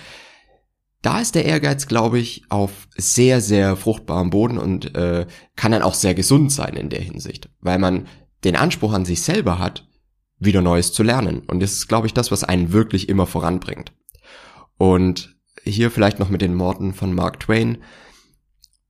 Da 1.02 1.20
ist 1.20 1.34
der 1.34 1.46
Ehrgeiz, 1.46 1.86
glaube 1.86 2.18
ich, 2.18 2.44
auf 2.50 2.86
sehr, 2.96 3.40
sehr 3.40 3.74
fruchtbarem 3.74 4.30
Boden 4.30 4.58
und 4.58 4.94
äh, 4.94 5.26
kann 5.56 5.72
dann 5.72 5.82
auch 5.82 5.94
sehr 5.94 6.14
gesund 6.14 6.52
sein 6.52 6.74
in 6.74 6.90
der 6.90 7.00
Hinsicht, 7.00 7.48
weil 7.60 7.78
man 7.78 8.06
den 8.44 8.56
Anspruch 8.56 8.92
an 8.92 9.04
sich 9.04 9.22
selber 9.22 9.58
hat, 9.58 9.88
wieder 10.38 10.62
Neues 10.62 10.92
zu 10.92 11.02
lernen. 11.02 11.40
Und 11.46 11.60
das 11.60 11.72
ist, 11.72 11.88
glaube 11.88 12.06
ich, 12.06 12.14
das, 12.14 12.30
was 12.30 12.44
einen 12.44 12.72
wirklich 12.72 13.08
immer 13.08 13.26
voranbringt. 13.26 13.92
Und 14.76 15.36
hier 15.64 15.90
vielleicht 15.90 16.18
noch 16.18 16.30
mit 16.30 16.40
den 16.40 16.58
Worten 16.58 16.94
von 16.94 17.14
Mark 17.14 17.40
Twain. 17.40 17.78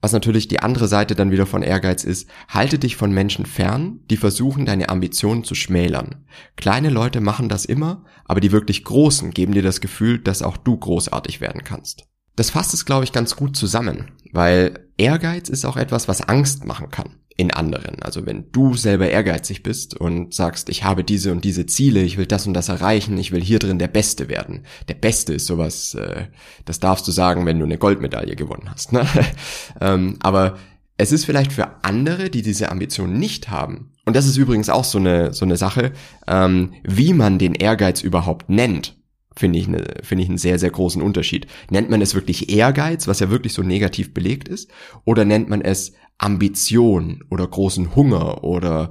Was 0.00 0.12
natürlich 0.12 0.48
die 0.48 0.60
andere 0.60 0.88
Seite 0.88 1.14
dann 1.14 1.30
wieder 1.30 1.46
von 1.46 1.62
Ehrgeiz 1.62 2.04
ist, 2.04 2.28
halte 2.48 2.78
dich 2.78 2.96
von 2.96 3.12
Menschen 3.12 3.44
fern, 3.44 4.00
die 4.10 4.16
versuchen, 4.16 4.64
deine 4.64 4.88
Ambitionen 4.88 5.44
zu 5.44 5.54
schmälern. 5.54 6.24
Kleine 6.56 6.88
Leute 6.88 7.20
machen 7.20 7.50
das 7.50 7.66
immer, 7.66 8.04
aber 8.24 8.40
die 8.40 8.52
wirklich 8.52 8.84
Großen 8.84 9.30
geben 9.32 9.52
dir 9.52 9.62
das 9.62 9.80
Gefühl, 9.80 10.18
dass 10.18 10.42
auch 10.42 10.56
du 10.56 10.76
großartig 10.76 11.42
werden 11.42 11.64
kannst. 11.64 12.09
Das 12.36 12.50
fasst 12.50 12.74
es, 12.74 12.84
glaube 12.84 13.04
ich, 13.04 13.12
ganz 13.12 13.36
gut 13.36 13.56
zusammen, 13.56 14.12
weil 14.32 14.86
Ehrgeiz 14.96 15.48
ist 15.48 15.64
auch 15.64 15.76
etwas, 15.76 16.08
was 16.08 16.22
Angst 16.22 16.64
machen 16.64 16.90
kann 16.90 17.16
in 17.36 17.50
anderen. 17.50 18.02
Also 18.02 18.26
wenn 18.26 18.52
du 18.52 18.74
selber 18.74 19.08
ehrgeizig 19.08 19.62
bist 19.62 19.98
und 19.98 20.34
sagst, 20.34 20.68
ich 20.68 20.84
habe 20.84 21.04
diese 21.04 21.32
und 21.32 21.42
diese 21.42 21.64
Ziele, 21.64 22.02
ich 22.02 22.18
will 22.18 22.26
das 22.26 22.46
und 22.46 22.52
das 22.52 22.68
erreichen, 22.68 23.16
ich 23.16 23.32
will 23.32 23.42
hier 23.42 23.58
drin 23.58 23.78
der 23.78 23.88
Beste 23.88 24.28
werden. 24.28 24.64
Der 24.88 24.94
Beste 24.94 25.32
ist 25.32 25.46
sowas, 25.46 25.94
äh, 25.94 26.26
das 26.66 26.80
darfst 26.80 27.08
du 27.08 27.12
sagen, 27.12 27.46
wenn 27.46 27.58
du 27.58 27.64
eine 27.64 27.78
Goldmedaille 27.78 28.36
gewonnen 28.36 28.70
hast. 28.70 28.92
Ne? 28.92 29.06
ähm, 29.80 30.18
aber 30.20 30.58
es 30.98 31.12
ist 31.12 31.24
vielleicht 31.24 31.52
für 31.52 31.82
andere, 31.82 32.28
die 32.28 32.42
diese 32.42 32.70
Ambition 32.70 33.18
nicht 33.18 33.48
haben, 33.48 33.90
und 34.04 34.16
das 34.16 34.26
ist 34.26 34.36
übrigens 34.36 34.68
auch 34.68 34.84
so 34.84 34.98
eine, 34.98 35.32
so 35.32 35.44
eine 35.44 35.56
Sache, 35.56 35.92
ähm, 36.26 36.74
wie 36.82 37.12
man 37.12 37.38
den 37.38 37.54
Ehrgeiz 37.54 38.02
überhaupt 38.02 38.50
nennt 38.50 38.99
finde 39.40 39.58
ich, 39.58 39.66
ne, 39.66 39.84
finde 40.02 40.22
ich 40.22 40.28
einen 40.28 40.38
sehr, 40.38 40.58
sehr 40.58 40.70
großen 40.70 41.02
Unterschied. 41.02 41.48
Nennt 41.70 41.90
man 41.90 42.00
es 42.00 42.14
wirklich 42.14 42.50
Ehrgeiz, 42.50 43.08
was 43.08 43.18
ja 43.18 43.30
wirklich 43.30 43.54
so 43.54 43.62
negativ 43.62 44.14
belegt 44.14 44.48
ist, 44.48 44.70
oder 45.04 45.24
nennt 45.24 45.48
man 45.48 45.62
es 45.62 45.92
Ambition 46.18 47.24
oder 47.30 47.46
großen 47.48 47.96
Hunger 47.96 48.44
oder 48.44 48.90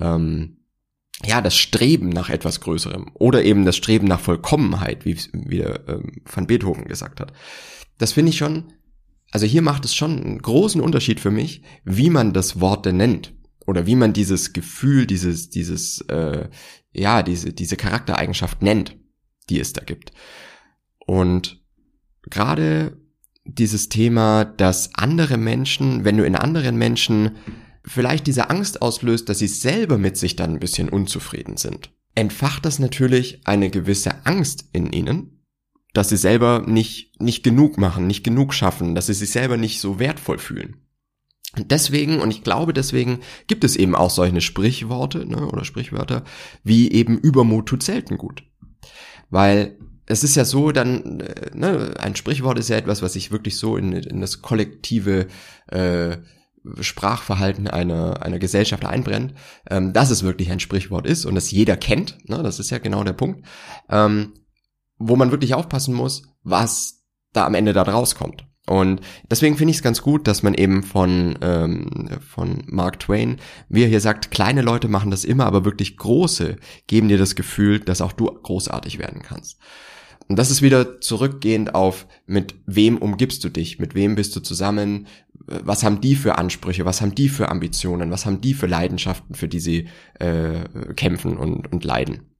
ähm, 0.00 0.58
ja, 1.24 1.40
das 1.40 1.56
Streben 1.56 2.10
nach 2.10 2.30
etwas 2.30 2.60
Größerem 2.60 3.10
oder 3.14 3.44
eben 3.44 3.64
das 3.64 3.76
Streben 3.76 4.06
nach 4.06 4.20
Vollkommenheit, 4.20 5.04
wie, 5.04 5.18
wie 5.32 5.60
ähm, 5.60 6.22
Van 6.24 6.46
Beethoven 6.46 6.84
gesagt 6.84 7.20
hat. 7.20 7.32
Das 7.98 8.12
finde 8.12 8.30
ich 8.30 8.38
schon, 8.38 8.72
also 9.32 9.44
hier 9.44 9.62
macht 9.62 9.84
es 9.84 9.94
schon 9.94 10.22
einen 10.22 10.38
großen 10.40 10.80
Unterschied 10.80 11.18
für 11.18 11.32
mich, 11.32 11.62
wie 11.84 12.10
man 12.10 12.32
das 12.32 12.60
Wort 12.60 12.86
denn 12.86 12.98
nennt 12.98 13.34
oder 13.66 13.86
wie 13.86 13.96
man 13.96 14.12
dieses 14.12 14.52
Gefühl, 14.52 15.06
dieses, 15.06 15.50
dieses, 15.50 16.02
äh, 16.02 16.48
ja, 16.92 17.24
diese, 17.24 17.52
diese 17.52 17.76
Charaktereigenschaft 17.76 18.62
nennt, 18.62 18.96
die 19.50 19.60
es 19.60 19.72
da 19.72 19.82
gibt. 19.84 20.12
Und 21.06 21.62
gerade 22.22 22.98
dieses 23.44 23.88
Thema, 23.88 24.44
dass 24.44 24.94
andere 24.94 25.38
Menschen, 25.38 26.04
wenn 26.04 26.16
du 26.16 26.24
in 26.24 26.36
anderen 26.36 26.76
Menschen 26.76 27.36
vielleicht 27.84 28.26
diese 28.26 28.50
Angst 28.50 28.82
auslöst, 28.82 29.28
dass 29.28 29.38
sie 29.38 29.48
selber 29.48 29.96
mit 29.98 30.16
sich 30.16 30.36
dann 30.36 30.52
ein 30.52 30.60
bisschen 30.60 30.88
unzufrieden 30.88 31.56
sind, 31.56 31.90
entfacht 32.14 32.66
das 32.66 32.78
natürlich 32.78 33.46
eine 33.46 33.70
gewisse 33.70 34.26
Angst 34.26 34.68
in 34.72 34.92
ihnen, 34.92 35.44
dass 35.94 36.10
sie 36.10 36.16
selber 36.16 36.64
nicht, 36.66 37.20
nicht 37.20 37.42
genug 37.42 37.78
machen, 37.78 38.06
nicht 38.06 38.24
genug 38.24 38.52
schaffen, 38.52 38.94
dass 38.94 39.06
sie 39.06 39.14
sich 39.14 39.30
selber 39.30 39.56
nicht 39.56 39.80
so 39.80 39.98
wertvoll 39.98 40.38
fühlen. 40.38 40.76
Und 41.56 41.70
deswegen, 41.70 42.20
und 42.20 42.30
ich 42.30 42.44
glaube 42.44 42.74
deswegen, 42.74 43.20
gibt 43.46 43.64
es 43.64 43.74
eben 43.74 43.94
auch 43.94 44.10
solche 44.10 44.42
Sprichworte 44.42 45.24
ne, 45.26 45.46
oder 45.46 45.64
Sprichwörter, 45.64 46.24
wie 46.62 46.92
eben 46.92 47.18
Übermut 47.18 47.66
tut 47.66 47.82
selten 47.82 48.18
gut. 48.18 48.42
Weil 49.30 49.78
es 50.06 50.24
ist 50.24 50.36
ja 50.36 50.44
so, 50.44 50.72
dann, 50.72 51.20
äh, 51.20 51.50
ne, 51.54 51.94
ein 51.98 52.16
Sprichwort 52.16 52.58
ist 52.58 52.68
ja 52.68 52.76
etwas, 52.76 53.02
was 53.02 53.12
sich 53.12 53.30
wirklich 53.30 53.56
so 53.58 53.76
in, 53.76 53.92
in 53.92 54.20
das 54.20 54.40
kollektive 54.40 55.26
äh, 55.66 56.16
Sprachverhalten 56.80 57.68
einer, 57.68 58.22
einer 58.22 58.38
Gesellschaft 58.38 58.84
einbrennt, 58.84 59.34
ähm, 59.70 59.92
dass 59.92 60.10
es 60.10 60.22
wirklich 60.22 60.50
ein 60.50 60.60
Sprichwort 60.60 61.06
ist 61.06 61.24
und 61.24 61.34
das 61.34 61.50
jeder 61.50 61.76
kennt, 61.76 62.18
ne, 62.28 62.42
das 62.42 62.58
ist 62.58 62.70
ja 62.70 62.78
genau 62.78 63.04
der 63.04 63.12
Punkt, 63.12 63.46
ähm, 63.88 64.34
wo 64.98 65.16
man 65.16 65.30
wirklich 65.30 65.54
aufpassen 65.54 65.94
muss, 65.94 66.22
was 66.42 67.04
da 67.32 67.46
am 67.46 67.54
Ende 67.54 67.72
da 67.72 67.82
rauskommt. 67.82 68.47
Und 68.68 69.00
deswegen 69.30 69.56
finde 69.56 69.70
ich 69.70 69.78
es 69.78 69.82
ganz 69.82 70.02
gut, 70.02 70.26
dass 70.26 70.42
man 70.42 70.54
eben 70.54 70.82
von, 70.82 71.38
ähm, 71.40 72.08
von 72.20 72.62
Mark 72.66 73.00
Twain, 73.00 73.38
wie 73.68 73.82
er 73.82 73.88
hier 73.88 74.00
sagt, 74.00 74.30
kleine 74.30 74.62
Leute 74.62 74.88
machen 74.88 75.10
das 75.10 75.24
immer, 75.24 75.46
aber 75.46 75.64
wirklich 75.64 75.96
große 75.96 76.56
geben 76.86 77.08
dir 77.08 77.18
das 77.18 77.34
Gefühl, 77.34 77.80
dass 77.80 78.00
auch 78.00 78.12
du 78.12 78.26
großartig 78.26 78.98
werden 78.98 79.22
kannst. 79.22 79.58
Und 80.28 80.38
das 80.38 80.50
ist 80.50 80.60
wieder 80.60 81.00
zurückgehend 81.00 81.74
auf, 81.74 82.06
mit 82.26 82.54
wem 82.66 82.98
umgibst 82.98 83.42
du 83.44 83.48
dich, 83.48 83.78
mit 83.78 83.94
wem 83.94 84.14
bist 84.14 84.36
du 84.36 84.40
zusammen, 84.40 85.06
was 85.46 85.82
haben 85.82 86.02
die 86.02 86.14
für 86.14 86.36
Ansprüche, 86.36 86.84
was 86.84 87.00
haben 87.00 87.14
die 87.14 87.30
für 87.30 87.48
Ambitionen, 87.48 88.10
was 88.10 88.26
haben 88.26 88.42
die 88.42 88.52
für 88.52 88.66
Leidenschaften, 88.66 89.34
für 89.34 89.48
die 89.48 89.60
sie 89.60 89.88
äh, 90.18 90.64
kämpfen 90.94 91.38
und, 91.38 91.72
und 91.72 91.84
leiden. 91.84 92.34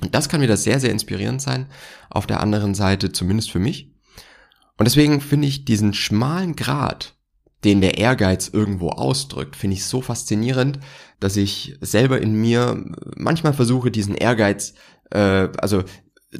Und 0.00 0.14
das 0.14 0.30
kann 0.30 0.40
wieder 0.40 0.56
sehr, 0.56 0.80
sehr 0.80 0.92
inspirierend 0.92 1.42
sein. 1.42 1.66
Auf 2.08 2.26
der 2.26 2.40
anderen 2.40 2.74
Seite, 2.74 3.12
zumindest 3.12 3.50
für 3.50 3.58
mich. 3.58 3.92
Und 4.80 4.86
deswegen 4.86 5.20
finde 5.20 5.46
ich 5.46 5.66
diesen 5.66 5.92
schmalen 5.92 6.56
Grad, 6.56 7.14
den 7.64 7.82
der 7.82 7.98
Ehrgeiz 7.98 8.48
irgendwo 8.48 8.88
ausdrückt, 8.88 9.54
finde 9.54 9.76
ich 9.76 9.84
so 9.84 10.00
faszinierend, 10.00 10.78
dass 11.20 11.36
ich 11.36 11.76
selber 11.82 12.18
in 12.22 12.32
mir 12.32 12.82
manchmal 13.14 13.52
versuche, 13.52 13.90
diesen 13.90 14.14
Ehrgeiz, 14.14 14.72
äh, 15.10 15.48
also 15.58 15.84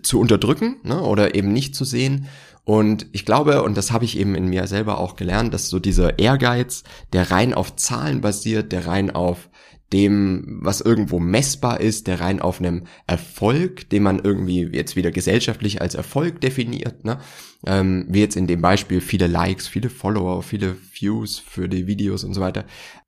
zu 0.02 0.18
unterdrücken 0.18 0.76
ne, 0.84 1.02
oder 1.02 1.34
eben 1.34 1.52
nicht 1.52 1.74
zu 1.74 1.84
sehen. 1.84 2.28
Und 2.64 3.08
ich 3.12 3.26
glaube, 3.26 3.62
und 3.62 3.76
das 3.76 3.92
habe 3.92 4.06
ich 4.06 4.18
eben 4.18 4.34
in 4.34 4.46
mir 4.46 4.66
selber 4.68 5.00
auch 5.00 5.16
gelernt, 5.16 5.52
dass 5.52 5.68
so 5.68 5.78
dieser 5.78 6.18
Ehrgeiz, 6.18 6.82
der 7.12 7.30
rein 7.30 7.52
auf 7.52 7.76
Zahlen 7.76 8.22
basiert, 8.22 8.72
der 8.72 8.86
rein 8.86 9.10
auf 9.10 9.50
dem, 9.92 10.60
was 10.62 10.80
irgendwo 10.80 11.18
messbar 11.18 11.80
ist, 11.80 12.06
der 12.06 12.20
rein 12.20 12.40
auf 12.40 12.60
einem 12.60 12.84
Erfolg, 13.06 13.88
den 13.90 14.04
man 14.04 14.20
irgendwie 14.20 14.68
jetzt 14.72 14.94
wieder 14.94 15.10
gesellschaftlich 15.10 15.80
als 15.80 15.94
Erfolg 15.94 16.40
definiert, 16.40 17.04
ne? 17.04 17.18
Ähm, 17.66 18.06
wie 18.08 18.20
jetzt 18.20 18.36
in 18.36 18.46
dem 18.46 18.62
Beispiel 18.62 19.00
viele 19.00 19.26
Likes, 19.26 19.66
viele 19.66 19.90
Follower, 19.90 20.42
viele 20.42 20.76
Views 20.92 21.38
für 21.38 21.68
die 21.68 21.86
Videos 21.86 22.24
und 22.24 22.34
so 22.34 22.40
weiter, 22.40 22.64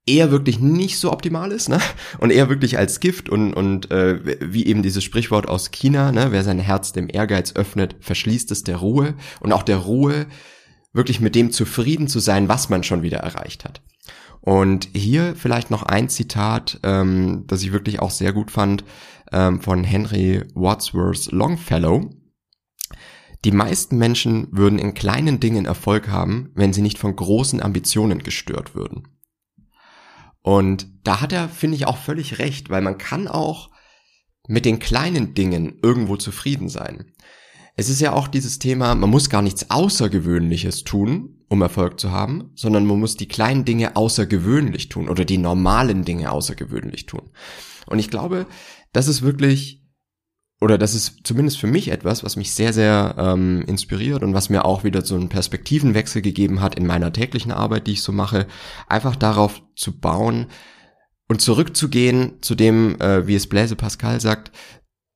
eher 0.06 0.30
wirklich 0.30 0.58
nicht 0.58 0.98
so 0.98 1.12
optimal 1.12 1.52
ist, 1.52 1.68
ne? 1.68 1.78
Und 2.18 2.30
eher 2.30 2.48
wirklich 2.48 2.78
als 2.78 2.98
Gift 2.98 3.28
und, 3.28 3.54
und 3.54 3.90
äh, 3.92 4.18
wie 4.40 4.66
eben 4.66 4.82
dieses 4.82 5.04
Sprichwort 5.04 5.48
aus 5.48 5.70
China, 5.70 6.10
ne? 6.10 6.32
Wer 6.32 6.42
sein 6.42 6.58
Herz 6.58 6.92
dem 6.92 7.08
Ehrgeiz 7.08 7.54
öffnet, 7.54 7.96
verschließt 8.00 8.50
es 8.50 8.64
der 8.64 8.76
Ruhe 8.76 9.14
und 9.40 9.52
auch 9.52 9.62
der 9.62 9.78
Ruhe, 9.78 10.26
wirklich 10.92 11.20
mit 11.20 11.34
dem 11.34 11.52
zufrieden 11.52 12.08
zu 12.08 12.18
sein, 12.18 12.48
was 12.48 12.68
man 12.68 12.82
schon 12.82 13.02
wieder 13.02 13.18
erreicht 13.18 13.64
hat. 13.64 13.80
Und 14.42 14.88
hier 14.92 15.36
vielleicht 15.36 15.70
noch 15.70 15.84
ein 15.84 16.08
Zitat, 16.08 16.80
ähm, 16.82 17.44
das 17.46 17.62
ich 17.62 17.72
wirklich 17.72 18.00
auch 18.00 18.10
sehr 18.10 18.32
gut 18.32 18.50
fand, 18.50 18.84
ähm, 19.30 19.60
von 19.60 19.84
Henry 19.84 20.42
Wadsworth 20.54 21.30
Longfellow. 21.30 22.10
Die 23.44 23.52
meisten 23.52 23.98
Menschen 23.98 24.48
würden 24.50 24.80
in 24.80 24.94
kleinen 24.94 25.38
Dingen 25.38 25.64
Erfolg 25.64 26.08
haben, 26.08 26.50
wenn 26.54 26.72
sie 26.72 26.82
nicht 26.82 26.98
von 26.98 27.14
großen 27.14 27.62
Ambitionen 27.62 28.24
gestört 28.24 28.74
würden. 28.74 29.08
Und 30.42 30.88
da 31.04 31.20
hat 31.20 31.32
er, 31.32 31.48
finde 31.48 31.76
ich, 31.76 31.86
auch 31.86 31.96
völlig 31.96 32.40
recht, 32.40 32.68
weil 32.68 32.82
man 32.82 32.98
kann 32.98 33.28
auch 33.28 33.70
mit 34.48 34.64
den 34.64 34.80
kleinen 34.80 35.34
Dingen 35.34 35.78
irgendwo 35.82 36.16
zufrieden 36.16 36.68
sein. 36.68 37.12
Es 37.74 37.88
ist 37.88 38.00
ja 38.00 38.12
auch 38.12 38.28
dieses 38.28 38.58
Thema, 38.58 38.94
man 38.94 39.10
muss 39.10 39.30
gar 39.30 39.42
nichts 39.42 39.70
Außergewöhnliches 39.70 40.84
tun, 40.84 41.44
um 41.48 41.62
Erfolg 41.62 41.98
zu 41.98 42.10
haben, 42.10 42.50
sondern 42.54 42.86
man 42.86 43.00
muss 43.00 43.16
die 43.16 43.28
kleinen 43.28 43.64
Dinge 43.64 43.96
außergewöhnlich 43.96 44.88
tun 44.88 45.08
oder 45.08 45.24
die 45.24 45.38
normalen 45.38 46.04
Dinge 46.04 46.30
außergewöhnlich 46.30 47.06
tun. 47.06 47.30
Und 47.86 47.98
ich 47.98 48.10
glaube, 48.10 48.46
das 48.92 49.08
ist 49.08 49.22
wirklich 49.22 49.82
oder 50.62 50.78
das 50.78 50.94
ist 50.94 51.22
zumindest 51.24 51.58
für 51.58 51.66
mich 51.66 51.88
etwas, 51.88 52.22
was 52.22 52.36
mich 52.36 52.54
sehr, 52.54 52.72
sehr 52.72 53.16
ähm, 53.18 53.64
inspiriert 53.66 54.22
und 54.22 54.32
was 54.32 54.48
mir 54.48 54.64
auch 54.64 54.84
wieder 54.84 55.04
so 55.04 55.16
einen 55.16 55.28
Perspektivenwechsel 55.28 56.22
gegeben 56.22 56.60
hat 56.60 56.76
in 56.76 56.86
meiner 56.86 57.12
täglichen 57.12 57.50
Arbeit, 57.50 57.88
die 57.88 57.94
ich 57.94 58.02
so 58.02 58.12
mache, 58.12 58.46
einfach 58.86 59.16
darauf 59.16 59.60
zu 59.74 59.98
bauen 59.98 60.46
und 61.26 61.40
zurückzugehen 61.40 62.34
zu 62.42 62.54
dem, 62.54 63.00
äh, 63.00 63.26
wie 63.26 63.34
es 63.34 63.48
Blaise 63.48 63.74
Pascal 63.74 64.20
sagt, 64.20 64.52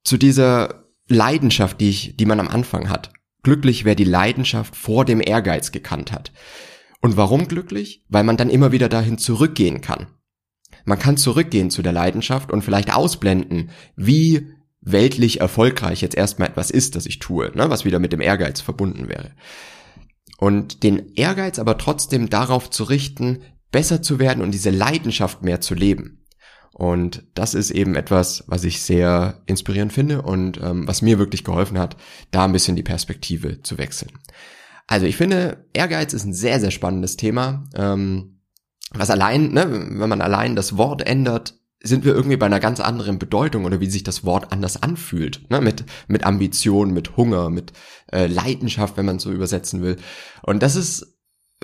zu 0.02 0.16
dieser 0.16 0.85
Leidenschaft, 1.08 1.80
die 1.80 1.90
ich, 1.90 2.16
die 2.16 2.26
man 2.26 2.40
am 2.40 2.48
Anfang 2.48 2.88
hat. 2.88 3.12
Glücklich, 3.42 3.84
wer 3.84 3.94
die 3.94 4.04
Leidenschaft 4.04 4.74
vor 4.74 5.04
dem 5.04 5.20
Ehrgeiz 5.20 5.72
gekannt 5.72 6.12
hat. 6.12 6.32
Und 7.00 7.16
warum 7.16 7.46
glücklich? 7.46 8.04
Weil 8.08 8.24
man 8.24 8.36
dann 8.36 8.50
immer 8.50 8.72
wieder 8.72 8.88
dahin 8.88 9.18
zurückgehen 9.18 9.80
kann. 9.80 10.08
Man 10.84 10.98
kann 10.98 11.16
zurückgehen 11.16 11.70
zu 11.70 11.82
der 11.82 11.92
Leidenschaft 11.92 12.50
und 12.50 12.62
vielleicht 12.62 12.92
ausblenden, 12.94 13.70
wie 13.96 14.52
weltlich 14.80 15.40
erfolgreich 15.40 16.00
jetzt 16.00 16.16
erstmal 16.16 16.48
etwas 16.48 16.70
ist, 16.70 16.96
das 16.96 17.06
ich 17.06 17.18
tue, 17.18 17.50
ne, 17.56 17.70
was 17.70 17.84
wieder 17.84 17.98
mit 17.98 18.12
dem 18.12 18.20
Ehrgeiz 18.20 18.60
verbunden 18.60 19.08
wäre. 19.08 19.32
Und 20.38 20.82
den 20.82 21.14
Ehrgeiz 21.14 21.58
aber 21.58 21.78
trotzdem 21.78 22.30
darauf 22.30 22.70
zu 22.70 22.84
richten, 22.84 23.42
besser 23.72 24.00
zu 24.02 24.18
werden 24.18 24.42
und 24.42 24.52
diese 24.52 24.70
Leidenschaft 24.70 25.42
mehr 25.42 25.60
zu 25.60 25.74
leben. 25.74 26.25
Und 26.76 27.24
das 27.32 27.54
ist 27.54 27.70
eben 27.70 27.94
etwas, 27.94 28.44
was 28.48 28.62
ich 28.62 28.82
sehr 28.82 29.40
inspirierend 29.46 29.94
finde 29.94 30.20
und 30.20 30.60
ähm, 30.62 30.86
was 30.86 31.00
mir 31.00 31.18
wirklich 31.18 31.42
geholfen 31.42 31.78
hat, 31.78 31.96
da 32.32 32.44
ein 32.44 32.52
bisschen 32.52 32.76
die 32.76 32.82
Perspektive 32.82 33.62
zu 33.62 33.78
wechseln. 33.78 34.12
Also 34.86 35.06
ich 35.06 35.16
finde, 35.16 35.64
Ehrgeiz 35.72 36.12
ist 36.12 36.26
ein 36.26 36.34
sehr, 36.34 36.60
sehr 36.60 36.70
spannendes 36.70 37.16
Thema. 37.16 37.64
Ähm, 37.74 38.42
was 38.90 39.08
allein, 39.08 39.52
ne, 39.52 39.64
wenn 39.70 40.08
man 40.10 40.20
allein 40.20 40.54
das 40.54 40.76
Wort 40.76 41.00
ändert, 41.06 41.54
sind 41.82 42.04
wir 42.04 42.14
irgendwie 42.14 42.36
bei 42.36 42.44
einer 42.44 42.60
ganz 42.60 42.80
anderen 42.80 43.18
Bedeutung 43.18 43.64
oder 43.64 43.80
wie 43.80 43.88
sich 43.88 44.02
das 44.02 44.24
Wort 44.24 44.52
anders 44.52 44.82
anfühlt, 44.82 45.50
ne? 45.50 45.62
mit, 45.62 45.84
mit 46.08 46.24
Ambition, 46.24 46.92
mit 46.92 47.16
Hunger, 47.16 47.48
mit 47.48 47.72
äh, 48.12 48.26
Leidenschaft, 48.26 48.98
wenn 48.98 49.06
man 49.06 49.18
so 49.18 49.32
übersetzen 49.32 49.80
will. 49.80 49.96
Und 50.42 50.62
das 50.62 50.76
ist, 50.76 51.16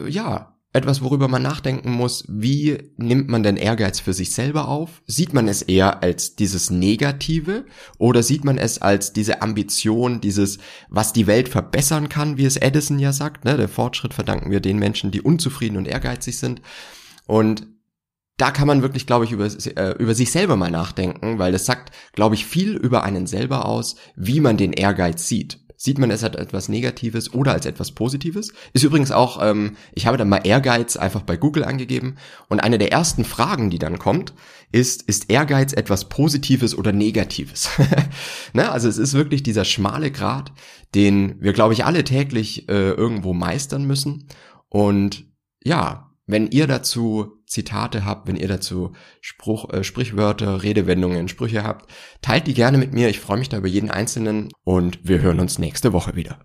ja, 0.03 0.52
etwas, 0.75 1.03
worüber 1.03 1.29
man 1.29 1.43
nachdenken 1.43 1.93
muss, 1.93 2.25
wie 2.29 2.79
nimmt 2.97 3.29
man 3.29 3.43
denn 3.43 3.57
Ehrgeiz 3.57 4.01
für 4.01 4.15
sich 4.15 4.33
selber 4.33 4.69
auf? 4.69 5.03
Sieht 5.07 5.35
man 5.35 5.47
es 5.47 5.61
eher 5.61 6.03
als 6.03 6.35
dieses 6.35 6.71
Negative 6.71 7.67
oder 7.99 8.23
sieht 8.23 8.45
man 8.45 8.57
es 8.57 8.81
als 8.81 9.13
diese 9.13 9.43
Ambition, 9.43 10.23
dieses, 10.23 10.59
was 10.89 11.13
die 11.13 11.27
Welt 11.27 11.51
verbessern 11.51 12.09
kann, 12.09 12.39
wie 12.39 12.47
es 12.47 12.57
Edison 12.57 12.99
ja 12.99 13.13
sagt, 13.13 13.45
ne? 13.45 13.57
der 13.59 13.69
Fortschritt 13.69 14.15
verdanken 14.15 14.51
wir 14.51 14.61
den 14.61 14.79
Menschen, 14.79 15.11
die 15.11 15.21
unzufrieden 15.21 15.77
und 15.77 15.87
ehrgeizig 15.87 16.39
sind. 16.39 16.63
Und 17.27 17.67
da 18.39 18.51
kann 18.51 18.67
man 18.67 18.83
wirklich, 18.83 19.07
glaube 19.07 19.25
ich, 19.25 19.33
über, 19.33 19.47
äh, 19.47 19.95
über 19.99 20.15
sich 20.15 20.33
selber 20.33 20.57
mal 20.57 20.71
nachdenken, 20.71 21.39
weil 21.39 21.53
das 21.53 21.67
sagt, 21.67 21.95
glaube 22.13 22.35
ich, 22.35 22.47
viel 22.47 22.77
über 22.77 23.05
einen 23.05 23.27
selber 23.27 23.67
aus, 23.67 23.97
wie 24.17 24.41
man 24.41 24.57
den 24.57 24.73
Ehrgeiz 24.73 25.29
sieht. 25.29 25.61
Sieht 25.85 25.99
man 25.99 26.13
es 26.13 26.23
als 26.23 26.37
etwas 26.37 26.69
Negatives 26.69 27.35
oder 27.35 27.55
als 27.55 27.67
etwas 27.67 27.91
Positives? 27.91 28.53
Ist 28.73 28.85
übrigens 28.85 29.11
auch, 29.11 29.43
ähm, 29.43 29.77
ich 29.93 30.07
habe 30.07 30.17
dann 30.17 30.29
mal 30.29 30.47
Ehrgeiz 30.47 30.97
einfach 30.97 31.23
bei 31.23 31.37
Google 31.37 31.65
angegeben 31.65 32.19
und 32.49 32.61
eine 32.61 32.79
der 32.79 32.93
ersten 32.93 33.25
Fragen, 33.25 33.69
die 33.69 33.81
dann 33.81 33.99
kommt, 33.99 34.33
ist, 34.71 35.03
ist 35.03 35.29
Ehrgeiz 35.29 35.73
etwas 35.73 36.09
Positives 36.09 36.79
oder 36.79 36.93
Negatives? 36.93 37.69
ne? 38.53 38.71
Also 38.71 38.89
es 38.89 38.97
ist 38.97 39.15
wirklich 39.15 39.43
dieser 39.43 39.65
schmale 39.65 40.13
Grat, 40.13 40.53
den 40.95 41.35
wir, 41.43 41.53
glaube 41.53 41.75
ich, 41.75 41.85
alle 41.85 42.05
täglich 42.05 42.69
äh, 42.69 42.91
irgendwo 42.91 43.35
meistern 43.35 43.85
müssen. 43.85 44.29
Und 44.69 45.25
ja, 45.65 46.13
wenn 46.27 46.47
ihr 46.47 46.69
dazu 46.69 47.42
Zitate 47.53 48.05
habt, 48.05 48.27
wenn 48.27 48.37
ihr 48.37 48.49
dazu 48.49 48.93
Spruch, 49.21 49.71
äh, 49.71 49.85
Sprichwörter, 49.85 50.63
Redewendungen, 50.63 51.29
Sprüche 51.29 51.63
habt, 51.63 51.91
teilt 52.23 52.47
die 52.47 52.55
gerne 52.55 52.79
mit 52.79 52.93
mir. 52.93 53.09
Ich 53.09 53.21
freue 53.21 53.39
mich 53.39 53.51
da 53.51 53.59
über 53.59 53.69
jeden 53.69 53.91
einzelnen 53.91 54.49
und 54.65 54.99
wir 55.03 55.21
hören 55.21 55.39
uns 55.39 55.59
nächste 55.59 55.93
Woche 55.93 56.17
wieder. 56.17 56.45